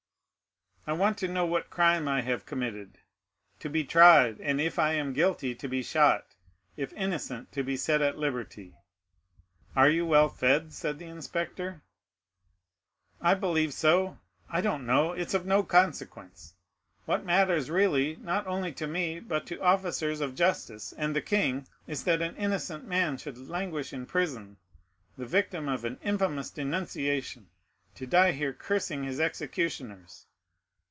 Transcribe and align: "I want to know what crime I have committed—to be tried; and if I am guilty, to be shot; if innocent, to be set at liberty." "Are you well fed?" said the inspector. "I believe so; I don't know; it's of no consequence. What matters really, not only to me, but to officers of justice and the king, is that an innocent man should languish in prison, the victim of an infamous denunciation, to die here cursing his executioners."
"I 0.87 0.93
want 0.93 1.19
to 1.19 1.27
know 1.27 1.45
what 1.45 1.69
crime 1.69 2.07
I 2.07 2.21
have 2.21 2.47
committed—to 2.47 3.69
be 3.69 3.83
tried; 3.83 4.41
and 4.41 4.59
if 4.59 4.79
I 4.79 4.93
am 4.93 5.13
guilty, 5.13 5.53
to 5.53 5.67
be 5.67 5.83
shot; 5.83 6.33
if 6.75 6.91
innocent, 6.93 7.51
to 7.51 7.61
be 7.61 7.77
set 7.77 8.01
at 8.01 8.17
liberty." 8.17 8.73
"Are 9.75 9.87
you 9.87 10.07
well 10.07 10.27
fed?" 10.27 10.73
said 10.73 10.97
the 10.97 11.05
inspector. 11.05 11.83
"I 13.21 13.35
believe 13.35 13.73
so; 13.75 14.17
I 14.49 14.59
don't 14.61 14.85
know; 14.87 15.11
it's 15.13 15.35
of 15.35 15.45
no 15.45 15.61
consequence. 15.61 16.55
What 17.05 17.23
matters 17.25 17.69
really, 17.69 18.15
not 18.15 18.47
only 18.47 18.71
to 18.73 18.87
me, 18.87 19.19
but 19.19 19.45
to 19.47 19.61
officers 19.61 20.19
of 20.19 20.33
justice 20.33 20.93
and 20.97 21.15
the 21.15 21.21
king, 21.21 21.67
is 21.85 22.03
that 22.05 22.23
an 22.23 22.35
innocent 22.37 22.87
man 22.87 23.17
should 23.17 23.37
languish 23.37 23.93
in 23.93 24.07
prison, 24.07 24.57
the 25.15 25.27
victim 25.27 25.69
of 25.69 25.85
an 25.85 25.99
infamous 26.03 26.49
denunciation, 26.49 27.49
to 27.93 28.07
die 28.07 28.31
here 28.31 28.51
cursing 28.51 29.03
his 29.03 29.19
executioners." 29.19 30.25